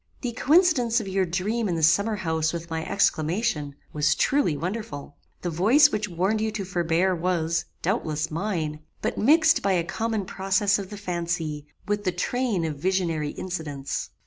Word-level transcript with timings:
"The 0.21 0.31
coincidence 0.31 0.99
of 0.99 1.07
your 1.07 1.25
dream 1.25 1.69
in 1.69 1.75
the 1.75 1.83
summer 1.83 2.15
house 2.15 2.53
with 2.53 2.71
my 2.71 2.83
exclamation, 2.83 3.75
was 3.93 4.15
truly 4.15 4.57
wonderful. 4.57 5.15
The 5.43 5.51
voice 5.51 5.91
which 5.91 6.09
warned 6.09 6.41
you 6.41 6.49
to 6.53 6.65
forbear 6.65 7.15
was, 7.15 7.65
doubtless, 7.83 8.31
mine; 8.31 8.79
but 9.03 9.19
mixed 9.19 9.61
by 9.61 9.73
a 9.73 9.83
common 9.83 10.25
process 10.25 10.79
of 10.79 10.89
the 10.89 10.97
fancy, 10.97 11.67
with 11.87 12.03
the 12.03 12.11
train 12.11 12.65
of 12.65 12.77
visionary 12.79 13.29
incidents. 13.29 14.09